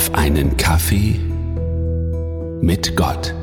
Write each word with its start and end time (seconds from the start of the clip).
auf 0.00 0.14
einen 0.14 0.56
Kaffee 0.56 1.20
mit 2.62 2.96
Gott. 2.96 3.34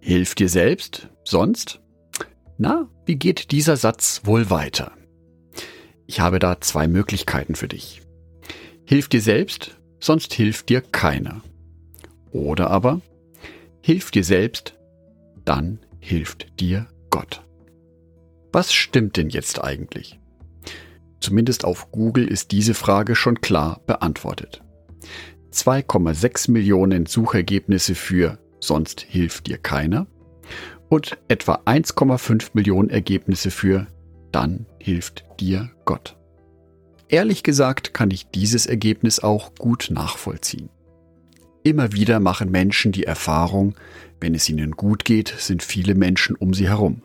Hilf 0.00 0.34
dir 0.34 0.50
selbst, 0.50 1.08
sonst? 1.24 1.80
Na, 2.58 2.90
wie 3.06 3.16
geht 3.16 3.50
dieser 3.50 3.78
Satz 3.78 4.20
wohl 4.24 4.50
weiter? 4.50 4.92
Ich 6.06 6.20
habe 6.20 6.38
da 6.38 6.60
zwei 6.60 6.86
Möglichkeiten 6.86 7.54
für 7.54 7.66
dich. 7.66 8.02
Hilf 8.84 9.08
dir 9.08 9.22
selbst, 9.22 9.78
sonst 9.98 10.34
hilft 10.34 10.68
dir 10.68 10.82
keiner. 10.82 11.40
Oder 12.30 12.68
aber, 12.68 13.00
hilf 13.80 14.10
dir 14.10 14.24
selbst, 14.24 14.76
dann 15.46 15.78
hilft 15.98 16.60
dir 16.60 16.88
Gott. 17.08 17.42
Was 18.52 18.74
stimmt 18.74 19.16
denn 19.16 19.30
jetzt 19.30 19.64
eigentlich? 19.64 20.20
Zumindest 21.26 21.64
auf 21.64 21.90
Google 21.90 22.28
ist 22.28 22.52
diese 22.52 22.72
Frage 22.72 23.16
schon 23.16 23.40
klar 23.40 23.80
beantwortet. 23.84 24.62
2,6 25.52 26.52
Millionen 26.52 27.06
Suchergebnisse 27.06 27.96
für 27.96 28.38
Sonst 28.60 29.00
hilft 29.00 29.48
dir 29.48 29.58
keiner 29.58 30.06
und 30.88 31.18
etwa 31.26 31.62
1,5 31.64 32.50
Millionen 32.52 32.90
Ergebnisse 32.90 33.50
für 33.50 33.88
Dann 34.30 34.66
hilft 34.78 35.24
dir 35.40 35.72
Gott. 35.84 36.16
Ehrlich 37.08 37.42
gesagt 37.42 37.92
kann 37.92 38.12
ich 38.12 38.28
dieses 38.28 38.66
Ergebnis 38.66 39.18
auch 39.18 39.56
gut 39.56 39.88
nachvollziehen. 39.90 40.68
Immer 41.64 41.90
wieder 41.92 42.20
machen 42.20 42.52
Menschen 42.52 42.92
die 42.92 43.02
Erfahrung, 43.02 43.74
wenn 44.20 44.36
es 44.36 44.48
ihnen 44.48 44.70
gut 44.70 45.04
geht, 45.04 45.34
sind 45.36 45.64
viele 45.64 45.96
Menschen 45.96 46.36
um 46.36 46.54
sie 46.54 46.68
herum. 46.68 47.02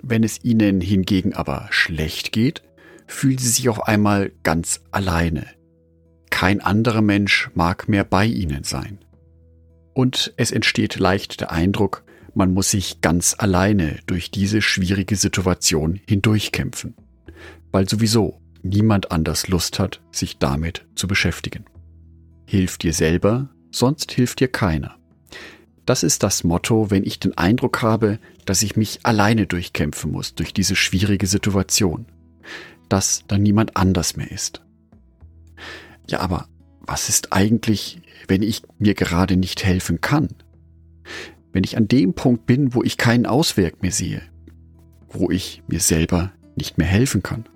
Wenn 0.00 0.22
es 0.22 0.44
ihnen 0.44 0.80
hingegen 0.80 1.34
aber 1.34 1.66
schlecht 1.70 2.30
geht, 2.30 2.62
fühlen 3.06 3.38
sie 3.38 3.48
sich 3.48 3.68
auf 3.68 3.86
einmal 3.86 4.32
ganz 4.42 4.82
alleine. 4.90 5.46
Kein 6.30 6.60
anderer 6.60 7.02
Mensch 7.02 7.50
mag 7.54 7.88
mehr 7.88 8.04
bei 8.04 8.26
ihnen 8.26 8.64
sein. 8.64 8.98
Und 9.94 10.34
es 10.36 10.50
entsteht 10.50 10.98
leicht 10.98 11.40
der 11.40 11.50
Eindruck, 11.50 12.04
man 12.34 12.52
muss 12.52 12.70
sich 12.70 13.00
ganz 13.00 13.34
alleine 13.38 14.00
durch 14.06 14.30
diese 14.30 14.60
schwierige 14.60 15.16
Situation 15.16 16.00
hindurchkämpfen, 16.06 16.94
weil 17.72 17.88
sowieso 17.88 18.38
niemand 18.62 19.10
anders 19.10 19.48
Lust 19.48 19.78
hat, 19.78 20.02
sich 20.12 20.38
damit 20.38 20.84
zu 20.96 21.08
beschäftigen. 21.08 21.64
Hilf 22.44 22.76
dir 22.76 22.92
selber, 22.92 23.48
sonst 23.70 24.12
hilft 24.12 24.40
dir 24.40 24.48
keiner. 24.48 24.96
Das 25.86 26.02
ist 26.02 26.22
das 26.22 26.44
Motto, 26.44 26.90
wenn 26.90 27.04
ich 27.04 27.20
den 27.20 27.38
Eindruck 27.38 27.80
habe, 27.80 28.18
dass 28.44 28.62
ich 28.62 28.76
mich 28.76 29.00
alleine 29.04 29.46
durchkämpfen 29.46 30.10
muss 30.10 30.34
durch 30.34 30.52
diese 30.52 30.76
schwierige 30.76 31.26
Situation 31.26 32.06
dass 32.88 33.24
dann 33.28 33.42
niemand 33.42 33.76
anders 33.76 34.16
mehr 34.16 34.30
ist. 34.30 34.62
Ja, 36.08 36.20
aber 36.20 36.48
was 36.80 37.08
ist 37.08 37.32
eigentlich, 37.32 38.00
wenn 38.28 38.42
ich 38.42 38.62
mir 38.78 38.94
gerade 38.94 39.36
nicht 39.36 39.64
helfen 39.64 40.00
kann? 40.00 40.28
Wenn 41.52 41.64
ich 41.64 41.76
an 41.76 41.88
dem 41.88 42.14
Punkt 42.14 42.46
bin, 42.46 42.74
wo 42.74 42.82
ich 42.82 42.96
keinen 42.96 43.26
Ausweg 43.26 43.82
mehr 43.82 43.92
sehe, 43.92 44.22
wo 45.08 45.30
ich 45.30 45.62
mir 45.68 45.80
selber 45.80 46.32
nicht 46.54 46.78
mehr 46.78 46.86
helfen 46.86 47.22
kann, 47.22 47.48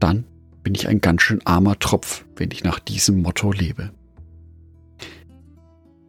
dann 0.00 0.24
bin 0.62 0.74
ich 0.74 0.88
ein 0.88 1.00
ganz 1.00 1.22
schön 1.22 1.44
armer 1.46 1.78
Tropf, 1.78 2.26
wenn 2.36 2.50
ich 2.50 2.64
nach 2.64 2.78
diesem 2.78 3.22
Motto 3.22 3.52
lebe. 3.52 3.90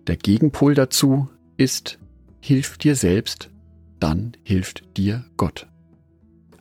Der 0.07 0.17
Gegenpol 0.17 0.73
dazu 0.73 1.29
ist, 1.55 1.99
hilf 2.41 2.77
dir 2.77 2.95
selbst, 2.95 3.51
dann 3.99 4.33
hilft 4.43 4.97
dir 4.97 5.25
Gott. 5.37 5.67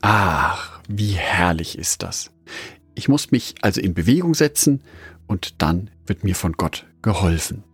Ach, 0.00 0.80
wie 0.88 1.12
herrlich 1.12 1.78
ist 1.78 2.02
das. 2.02 2.30
Ich 2.94 3.08
muss 3.08 3.30
mich 3.30 3.54
also 3.62 3.80
in 3.80 3.94
Bewegung 3.94 4.34
setzen 4.34 4.82
und 5.26 5.62
dann 5.62 5.90
wird 6.06 6.24
mir 6.24 6.34
von 6.34 6.52
Gott 6.52 6.86
geholfen. 7.02 7.64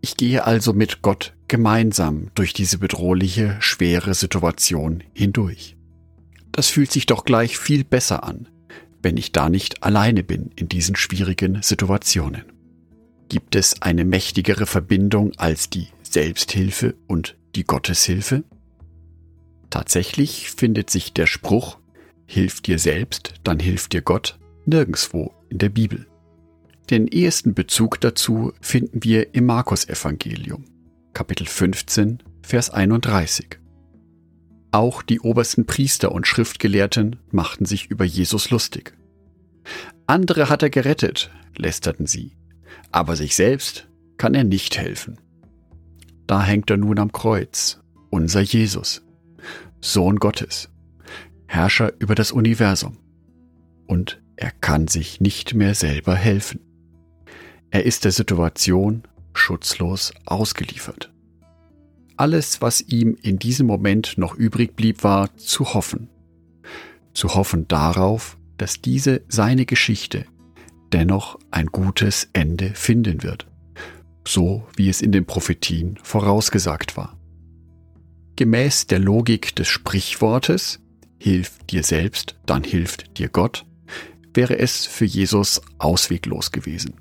Ich 0.00 0.16
gehe 0.16 0.44
also 0.44 0.72
mit 0.72 1.02
Gott 1.02 1.34
gemeinsam 1.46 2.30
durch 2.34 2.52
diese 2.52 2.78
bedrohliche, 2.78 3.56
schwere 3.60 4.14
Situation 4.14 5.04
hindurch. 5.14 5.76
Das 6.50 6.68
fühlt 6.68 6.90
sich 6.90 7.06
doch 7.06 7.24
gleich 7.24 7.56
viel 7.56 7.84
besser 7.84 8.24
an, 8.24 8.48
wenn 9.00 9.16
ich 9.16 9.32
da 9.32 9.48
nicht 9.48 9.82
alleine 9.82 10.22
bin 10.22 10.50
in 10.56 10.68
diesen 10.68 10.96
schwierigen 10.96 11.62
Situationen. 11.62 12.44
Gibt 13.28 13.54
es 13.54 13.80
eine 13.80 14.04
mächtigere 14.04 14.66
Verbindung 14.66 15.32
als 15.36 15.70
die 15.70 15.88
Selbsthilfe 16.02 16.94
und 17.06 17.36
die 17.54 17.64
Gotteshilfe? 17.64 18.44
Tatsächlich 19.72 20.50
findet 20.50 20.90
sich 20.90 21.14
der 21.14 21.26
Spruch 21.26 21.78
Hilf 22.26 22.60
dir 22.60 22.78
selbst, 22.78 23.34
dann 23.42 23.58
hilft 23.58 23.94
dir 23.94 24.02
Gott 24.02 24.38
nirgendswo 24.66 25.32
in 25.48 25.56
der 25.56 25.70
Bibel. 25.70 26.06
Den 26.90 27.08
ehesten 27.08 27.54
Bezug 27.54 27.98
dazu 28.02 28.52
finden 28.60 29.02
wir 29.02 29.34
im 29.34 29.46
Markus-Evangelium, 29.46 30.66
Kapitel 31.14 31.46
15, 31.46 32.22
Vers 32.42 32.68
31. 32.68 33.58
Auch 34.72 35.00
die 35.00 35.20
obersten 35.20 35.64
Priester 35.64 36.12
und 36.12 36.26
Schriftgelehrten 36.26 37.16
machten 37.30 37.64
sich 37.64 37.90
über 37.90 38.04
Jesus 38.04 38.50
lustig. 38.50 38.94
Andere 40.06 40.50
hat 40.50 40.62
er 40.62 40.70
gerettet, 40.70 41.30
lästerten 41.56 42.06
sie, 42.06 42.36
aber 42.90 43.16
sich 43.16 43.34
selbst 43.34 43.88
kann 44.18 44.34
er 44.34 44.44
nicht 44.44 44.76
helfen. 44.76 45.18
Da 46.26 46.42
hängt 46.42 46.68
er 46.68 46.76
nun 46.76 46.98
am 46.98 47.10
Kreuz, 47.10 47.80
unser 48.10 48.42
Jesus. 48.42 49.02
Sohn 49.84 50.20
Gottes, 50.20 50.70
Herrscher 51.46 51.92
über 51.98 52.14
das 52.14 52.30
Universum. 52.30 52.98
Und 53.86 54.22
er 54.36 54.52
kann 54.52 54.86
sich 54.86 55.20
nicht 55.20 55.54
mehr 55.54 55.74
selber 55.74 56.14
helfen. 56.14 56.60
Er 57.70 57.84
ist 57.84 58.04
der 58.04 58.12
Situation 58.12 59.02
schutzlos 59.34 60.12
ausgeliefert. 60.24 61.12
Alles, 62.16 62.62
was 62.62 62.80
ihm 62.80 63.16
in 63.22 63.40
diesem 63.40 63.66
Moment 63.66 64.16
noch 64.16 64.36
übrig 64.36 64.76
blieb, 64.76 65.02
war 65.02 65.36
zu 65.36 65.74
hoffen. 65.74 66.08
Zu 67.12 67.34
hoffen 67.34 67.66
darauf, 67.66 68.38
dass 68.58 68.80
diese 68.80 69.22
seine 69.26 69.66
Geschichte 69.66 70.26
dennoch 70.92 71.38
ein 71.50 71.66
gutes 71.66 72.28
Ende 72.32 72.70
finden 72.74 73.24
wird, 73.24 73.48
so 74.26 74.64
wie 74.76 74.88
es 74.88 75.02
in 75.02 75.10
den 75.10 75.26
Prophetien 75.26 75.98
vorausgesagt 76.04 76.96
war. 76.96 77.18
Gemäß 78.36 78.86
der 78.86 78.98
Logik 78.98 79.54
des 79.56 79.68
Sprichwortes 79.68 80.80
Hilf 81.22 81.58
dir 81.70 81.84
selbst, 81.84 82.34
dann 82.46 82.64
hilft 82.64 83.16
dir 83.16 83.28
Gott, 83.28 83.64
wäre 84.34 84.58
es 84.58 84.86
für 84.86 85.04
Jesus 85.04 85.62
ausweglos 85.78 86.50
gewesen. 86.50 86.94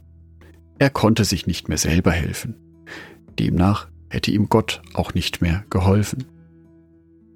Er 0.77 0.91
konnte 0.91 1.25
sich 1.25 1.47
nicht 1.47 1.69
mehr 1.69 1.79
selber 1.79 2.11
helfen. 2.11 2.53
Demnach 3.39 3.87
hätte 4.11 4.29
ihm 4.29 4.47
Gott 4.47 4.83
auch 4.93 5.15
nicht 5.15 5.41
mehr 5.41 5.65
geholfen. 5.71 6.25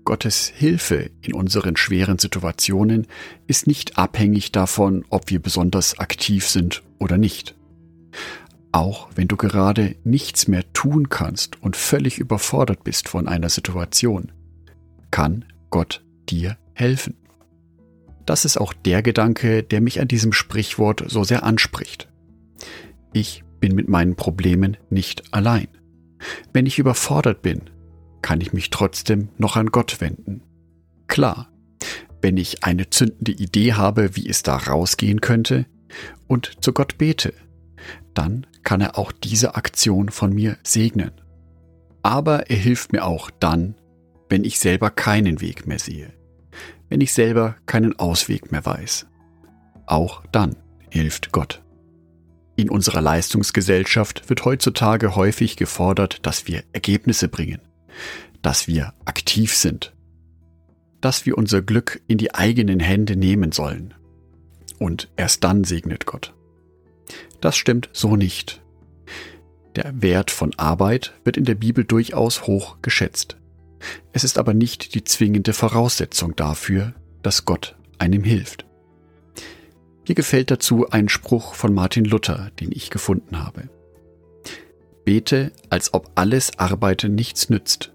Gottes 0.03 0.53
Hilfe 0.56 1.09
in 1.22 1.33
unseren 1.33 1.75
schweren 1.75 2.19
Situationen 2.19 3.07
ist 3.47 3.66
nicht 3.66 3.97
abhängig 3.97 4.51
davon, 4.51 5.06
ob 5.09 5.31
wir 5.31 5.41
besonders 5.41 5.97
aktiv 5.97 6.47
sind 6.47 6.83
oder 7.00 7.17
nicht. 7.17 7.56
Auch 8.75 9.08
wenn 9.16 9.30
du 9.30 9.38
gerade 9.38 9.96
nichts 10.03 10.50
mehr 10.50 10.74
tun 10.74 11.08
kannst 11.08 11.63
und 11.63 11.78
völlig 11.78 12.19
überfordert 12.19 12.84
bist 12.84 13.08
von 13.08 13.25
einer 13.25 13.47
Situation, 13.47 14.34
kann 15.12 15.46
Gott 15.69 16.03
dir 16.28 16.58
helfen. 16.74 17.16
Das 18.25 18.44
ist 18.44 18.58
auch 18.58 18.74
der 18.74 19.02
Gedanke, 19.02 19.63
der 19.63 19.80
mich 19.80 20.02
an 20.02 20.09
diesem 20.09 20.34
Sprichwort 20.34 21.06
so 21.08 21.24
sehr 21.24 21.44
anspricht. 21.44 22.09
Ich 23.13 23.46
bin 23.62 23.75
mit 23.75 23.88
meinen 23.88 24.18
Problemen 24.18 24.75
nicht 24.90 25.34
allein. 25.34 25.69
Wenn 26.52 26.66
ich 26.66 26.78
überfordert 26.78 27.42
bin, 27.42 27.62
kann 28.22 28.42
ich 28.42 28.52
mich 28.52 28.72
trotzdem 28.72 29.30
noch 29.38 29.56
an 29.56 29.68
Gott 29.68 30.02
wenden. 30.02 30.44
Klar, 31.07 31.47
wenn 32.22 32.36
ich 32.36 32.66
eine 32.66 32.89
zündende 32.89 33.31
Idee 33.31 33.72
habe, 33.72 34.18
wie 34.18 34.27
es 34.27 34.44
da 34.44 34.57
rausgehen 34.57 35.22
könnte, 35.22 35.66
und 36.27 36.62
zu 36.62 36.74
Gott 36.74 36.98
bete, 36.98 37.33
dann 38.15 38.47
kann 38.63 38.81
er 38.81 38.97
auch 38.97 39.12
diese 39.12 39.56
Aktion 39.56 40.09
von 40.09 40.33
mir 40.33 40.57
segnen. 40.63 41.12
Aber 42.01 42.50
er 42.50 42.57
hilft 42.57 42.91
mir 42.91 43.06
auch 43.06 43.29
dann, 43.39 43.75
wenn 44.29 44.44
ich 44.44 44.59
selber 44.59 44.89
keinen 44.89 45.41
Weg 45.41 45.67
mehr 45.67 45.79
sehe, 45.79 46.13
wenn 46.89 47.01
ich 47.01 47.13
selber 47.13 47.56
keinen 47.65 47.97
Ausweg 48.00 48.51
mehr 48.51 48.65
weiß. 48.65 49.06
Auch 49.85 50.23
dann 50.31 50.56
hilft 50.89 51.31
Gott. 51.31 51.62
In 52.56 52.69
unserer 52.69 53.01
Leistungsgesellschaft 53.01 54.29
wird 54.29 54.45
heutzutage 54.45 55.15
häufig 55.15 55.57
gefordert, 55.57 56.25
dass 56.25 56.47
wir 56.47 56.63
Ergebnisse 56.71 57.27
bringen, 57.27 57.59
dass 58.41 58.67
wir 58.67 58.94
aktiv 59.03 59.53
sind, 59.53 59.94
dass 61.01 61.25
wir 61.25 61.38
unser 61.38 61.62
Glück 61.62 62.01
in 62.07 62.17
die 62.17 62.33
eigenen 62.33 62.79
Hände 62.79 63.15
nehmen 63.15 63.51
sollen. 63.51 63.94
Und 64.79 65.09
erst 65.17 65.44
dann 65.44 65.63
segnet 65.63 66.06
Gott. 66.06 66.33
Das 67.42 67.56
stimmt 67.56 67.90
so 67.94 68.16
nicht. 68.16 68.62
Der 69.75 70.02
Wert 70.02 70.31
von 70.31 70.54
Arbeit 70.57 71.13
wird 71.24 71.38
in 71.38 71.46
der 71.46 71.56
Bibel 71.56 71.84
durchaus 71.84 72.48
hoch 72.48 72.78
geschätzt. 72.81 73.38
Es 74.13 74.24
ist 74.24 74.38
aber 74.38 74.54
nicht 74.54 74.96
die 74.96 75.04
zwingende 75.04 75.54
Voraussetzung 75.54 76.36
dafür, 76.36 76.94
dass 77.22 77.46
Gott 77.46 77.75
einem 77.98 78.24
hilft. 78.24 78.66
Mir 80.07 80.16
gefällt 80.16 80.52
dazu 80.52 80.90
ein 80.90 81.10
Spruch 81.10 81.56
von 81.56 81.74
Martin 81.74 82.06
Luther, 82.06 82.52
den 82.60 82.72
ich 82.72 82.90
gefunden 82.90 83.44
habe. 83.44 83.69
Bete, 85.04 85.51
als 85.69 85.94
ob 85.94 86.12
alles 86.16 86.58
Arbeiten 86.58 87.16
nichts 87.16 87.50
nützt, 87.50 87.92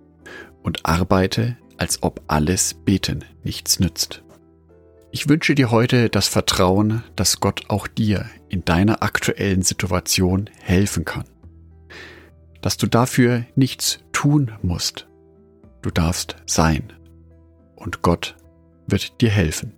und 0.63 0.85
arbeite, 0.85 1.57
als 1.77 2.03
ob 2.03 2.21
alles 2.27 2.75
Beten 2.75 3.25
nichts 3.43 3.81
nützt. 3.81 4.23
Ich 5.13 5.29
wünsche 5.29 5.57
dir 5.57 5.73
heute 5.73 6.09
das 6.09 6.29
Vertrauen, 6.29 7.03
dass 7.17 7.41
Gott 7.41 7.65
auch 7.69 7.89
dir 7.89 8.27
in 8.49 8.65
deiner 8.65 9.03
aktuellen 9.03 9.63
Situation 9.63 10.49
helfen 10.61 11.05
kann. 11.05 11.25
Dass 12.63 12.77
du 12.77 12.87
dafür 12.87 13.45
nichts 13.57 13.99
tun 14.13 14.53
musst. 14.63 15.09
Du 15.83 15.91
darfst 15.91 16.37
sein. 16.47 16.93
Und 17.75 18.03
Gott 18.03 18.37
wird 18.87 19.21
dir 19.21 19.31
helfen. 19.31 19.73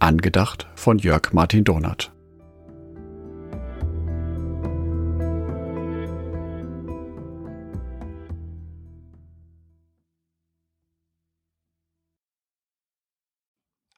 Angedacht 0.00 0.68
von 0.74 0.98
Jörg 0.98 1.32
Martin 1.32 1.62
Donat. 1.62 2.11